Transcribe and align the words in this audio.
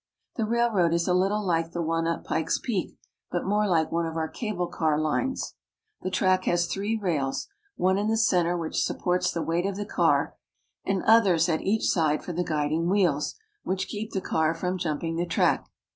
The 0.35 0.47
railroad 0.47 0.95
is 0.95 1.07
a 1.07 1.13
little 1.13 1.45
like 1.45 1.73
the 1.73 1.81
one 1.83 2.07
up 2.07 2.23
Pikes 2.23 2.57
Peak, 2.57 2.97
but 3.29 3.45
more 3.45 3.67
like 3.67 3.91
one 3.91 4.07
of 4.07 4.17
our 4.17 4.27
cable 4.27 4.65
car 4.65 4.97
lines. 4.99 5.53
The 6.01 6.09
track 6.09 6.45
has 6.45 6.65
three 6.65 6.97
rails, 6.97 7.47
one 7.75 7.99
in 7.99 8.07
the 8.07 8.17
center 8.17 8.57
which 8.57 8.81
supports 8.83 9.31
the 9.31 9.43
weight 9.43 9.67
of 9.67 9.75
the 9.75 9.85
car, 9.85 10.35
and 10.83 11.03
others 11.03 11.47
at 11.47 11.61
each 11.61 11.85
side 11.87 12.23
for 12.23 12.33
the 12.33 12.43
guiding 12.43 12.89
wheels, 12.89 13.35
which 13.61 13.87
keep 13.87 14.09
the 14.11 14.21
car 14.21 14.55
from 14.55 14.79
jumping 14.79 15.17
the 15.17 15.27
track. 15.27 15.69